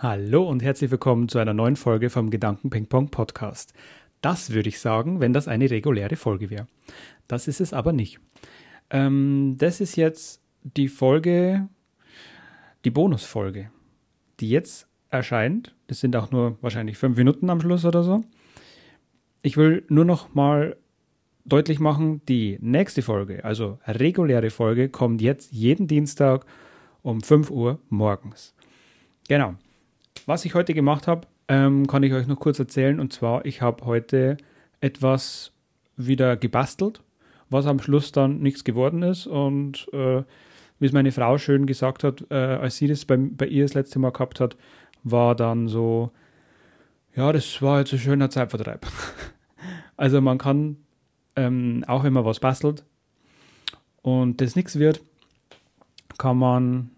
[0.00, 3.72] Hallo und herzlich willkommen zu einer neuen Folge vom Gedanken Ping Pong Podcast.
[4.20, 6.68] Das würde ich sagen, wenn das eine reguläre Folge wäre.
[7.26, 8.20] Das ist es aber nicht.
[8.90, 11.68] Ähm, das ist jetzt die Folge,
[12.84, 13.72] die Bonusfolge,
[14.38, 15.74] die jetzt erscheint.
[15.88, 18.22] Das sind auch nur wahrscheinlich fünf Minuten am Schluss oder so.
[19.42, 20.76] Ich will nur noch mal
[21.44, 26.46] deutlich machen, die nächste Folge, also reguläre Folge, kommt jetzt jeden Dienstag
[27.02, 28.54] um 5 Uhr morgens.
[29.26, 29.56] Genau.
[30.26, 33.00] Was ich heute gemacht habe, ähm, kann ich euch noch kurz erzählen.
[33.00, 34.36] Und zwar, ich habe heute
[34.80, 35.52] etwas
[35.96, 37.02] wieder gebastelt,
[37.50, 39.26] was am Schluss dann nichts geworden ist.
[39.26, 40.22] Und äh,
[40.78, 43.74] wie es meine Frau schön gesagt hat, äh, als sie das bei, bei ihr das
[43.74, 44.56] letzte Mal gehabt hat,
[45.02, 46.12] war dann so,
[47.14, 48.86] ja, das war jetzt ein schöner Zeitvertreib.
[49.96, 50.76] also man kann,
[51.36, 52.84] ähm, auch wenn man was bastelt
[54.02, 55.00] und das nichts wird,
[56.18, 56.90] kann man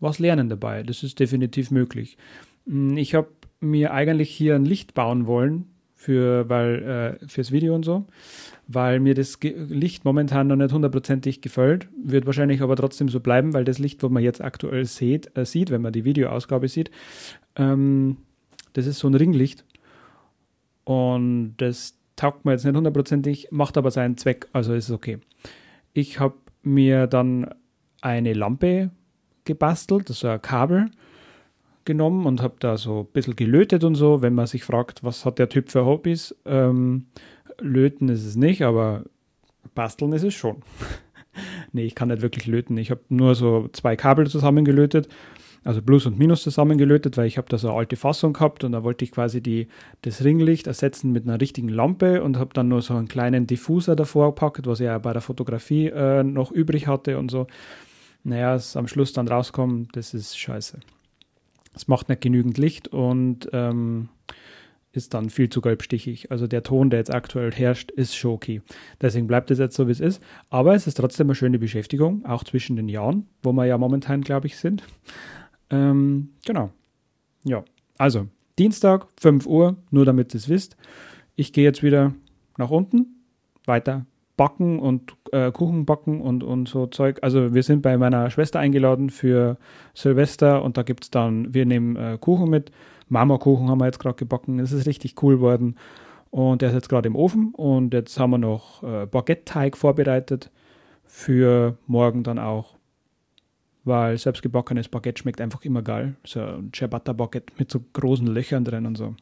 [0.00, 0.82] was lernen dabei.
[0.82, 2.16] Das ist definitiv möglich.
[2.66, 3.28] Hm, ich habe
[3.60, 5.66] mir eigentlich hier ein Licht bauen wollen
[6.00, 8.06] für weil äh, fürs Video und so,
[8.66, 13.20] weil mir das Ge Licht momentan noch nicht hundertprozentig gefällt, wird wahrscheinlich aber trotzdem so
[13.20, 16.68] bleiben, weil das Licht, wo man jetzt aktuell sieht, äh, sieht wenn man die Videoausgabe
[16.68, 16.90] sieht,
[17.56, 18.16] ähm,
[18.72, 19.66] das ist so ein Ringlicht
[20.84, 25.18] und das taugt mir jetzt nicht hundertprozentig, macht aber seinen Zweck, also ist es okay.
[25.92, 27.54] Ich habe mir dann
[28.00, 28.90] eine Lampe
[29.44, 30.90] gebastelt, das war ein Kabel
[31.84, 35.24] genommen und habe da so ein bisschen gelötet und so, wenn man sich fragt, was
[35.24, 36.36] hat der Typ für Hobbys.
[36.44, 37.06] Ähm,
[37.58, 39.04] löten ist es nicht, aber
[39.74, 40.62] basteln ist es schon.
[41.72, 42.76] nee, ich kann nicht wirklich löten.
[42.76, 45.08] Ich habe nur so zwei Kabel zusammengelötet,
[45.64, 48.72] also Plus und Minus zusammengelötet, weil ich habe da so eine alte Fassung gehabt und
[48.72, 49.68] da wollte ich quasi die,
[50.02, 53.94] das Ringlicht ersetzen mit einer richtigen Lampe und habe dann nur so einen kleinen Diffuser
[53.96, 57.46] davor gepackt, was ich ja bei der Fotografie äh, noch übrig hatte und so
[58.22, 60.80] naja, es am Schluss dann rauskommt, das ist scheiße.
[61.74, 64.08] Es macht nicht genügend Licht und ähm,
[64.92, 66.30] ist dann viel zu gelbstichig.
[66.30, 68.60] Also der Ton, der jetzt aktuell herrscht, ist schon okay.
[69.00, 70.22] Deswegen bleibt es jetzt so, wie es ist.
[70.48, 74.22] Aber es ist trotzdem eine schöne Beschäftigung, auch zwischen den Jahren, wo wir ja momentan,
[74.22, 74.82] glaube ich, sind.
[75.70, 76.70] Ähm, genau.
[77.44, 77.64] Ja,
[77.98, 78.26] also
[78.58, 80.76] Dienstag, 5 Uhr, nur damit ihr es wisst.
[81.36, 82.12] Ich gehe jetzt wieder
[82.58, 83.24] nach unten,
[83.64, 84.06] weiter
[84.36, 87.18] backen und äh, Kuchen backen und, und so Zeug.
[87.22, 89.56] Also wir sind bei meiner Schwester eingeladen für
[89.94, 92.70] Silvester und da gibt es dann, wir nehmen äh, Kuchen mit.
[93.08, 94.58] Marmorkuchen haben wir jetzt gerade gebacken.
[94.58, 95.76] Das ist richtig cool geworden.
[96.30, 97.52] Und der ist jetzt gerade im Ofen.
[97.54, 100.50] Und jetzt haben wir noch äh, Baguette-Teig vorbereitet
[101.04, 102.76] für morgen dann auch.
[103.82, 106.14] Weil selbstgebackenes Baguette schmeckt einfach immer geil.
[106.24, 109.16] So ein Ciabatta-Baguette mit so großen Löchern drin und so.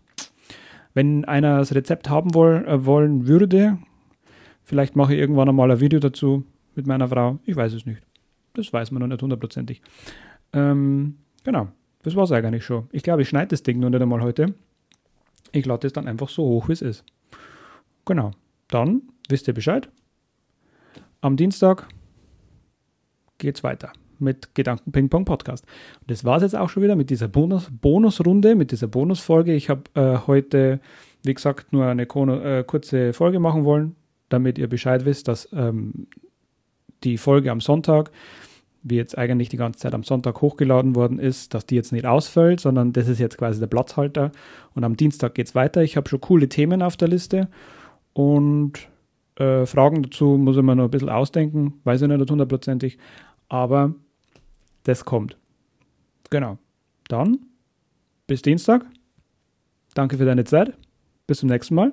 [0.93, 3.79] Wenn einer das Rezept haben woll, äh, wollen würde,
[4.69, 7.39] Vielleicht mache ich irgendwann einmal ein Video dazu mit meiner Frau.
[7.47, 8.03] Ich weiß es nicht.
[8.53, 9.81] Das weiß man noch nicht hundertprozentig.
[10.53, 11.69] Ähm, genau,
[12.03, 12.87] das war es eigentlich schon.
[12.93, 14.53] Ich glaube, ich schneide das Ding noch nicht einmal heute.
[15.53, 17.03] Ich lade es dann einfach so hoch, wie es ist.
[18.05, 18.33] Genau.
[18.69, 19.89] Dann wisst ihr Bescheid.
[21.23, 21.89] Am Dienstag
[23.39, 25.65] geht's weiter mit Gedanken Ping Pong Podcast.
[26.01, 29.55] Und das war es jetzt auch schon wieder mit dieser Bonus Bonusrunde, mit dieser Bonusfolge.
[29.55, 30.81] Ich habe äh, heute,
[31.25, 33.97] wie gesagt, nur eine äh, kurze Folge machen wollen
[34.29, 36.07] damit ihr Bescheid wisst, dass ähm,
[37.05, 38.11] die Folge am Sonntag,
[38.83, 42.07] wie jetzt eigentlich die ganze Zeit am Sonntag hochgeladen worden ist, dass die jetzt nicht
[42.07, 44.33] ausfällt, sondern das ist jetzt quasi der Platzhalter.
[44.75, 45.83] Und am Dienstag geht es weiter.
[45.83, 47.49] Ich habe schon coole Themen auf der Liste
[48.13, 48.89] und
[49.37, 52.99] äh, Fragen dazu muss ich mir noch ein bisschen ausdenken, weiß ich nicht hundertprozentig,
[53.49, 53.95] aber
[54.85, 55.37] das kommt.
[56.31, 56.59] Genau.
[57.09, 57.39] Dann
[58.27, 58.85] bis Dienstag.
[59.95, 60.75] Danke für deine Zeit.
[61.27, 61.91] Bis zum nächsten Mal.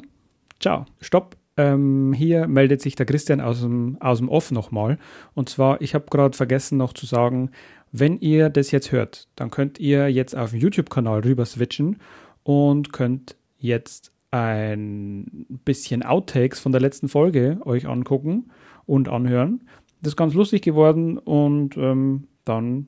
[0.59, 0.85] Ciao.
[1.01, 1.35] Stopp.
[1.57, 4.97] Ähm, hier meldet sich der Christian aus dem, aus dem Off nochmal.
[5.33, 7.51] Und zwar, ich habe gerade vergessen noch zu sagen,
[7.91, 11.97] wenn ihr das jetzt hört, dann könnt ihr jetzt auf den YouTube-Kanal rüber switchen
[12.43, 18.51] und könnt jetzt ein bisschen Outtakes von der letzten Folge euch angucken
[18.85, 19.61] und anhören.
[20.01, 22.87] Das ist ganz lustig geworden und ähm, dann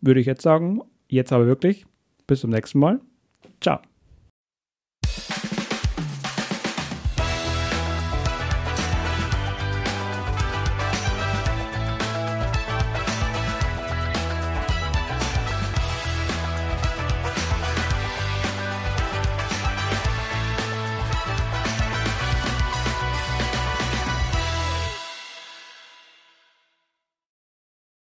[0.00, 1.84] würde ich jetzt sagen, jetzt aber wirklich,
[2.26, 3.00] bis zum nächsten Mal.
[3.60, 3.93] Ciao.